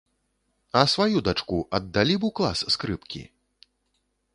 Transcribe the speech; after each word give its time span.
А 0.79 0.83
сваю 0.93 1.17
дачку 1.29 1.59
аддалі 1.79 2.19
б 2.25 2.31
у 2.31 2.35
клас 2.41 2.67
скрыпкі? 2.79 3.23